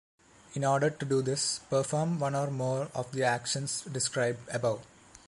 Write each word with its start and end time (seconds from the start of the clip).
In 0.55 0.65
order 0.65 0.89
to 0.89 1.05
do 1.05 1.21
this, 1.21 1.59
perform 1.69 2.17
one 2.19 2.33
or 2.33 2.49
more 2.49 2.89
of 2.95 3.11
the 3.11 3.21
actions 3.23 3.81
described 3.83 4.39
above. 4.49 4.83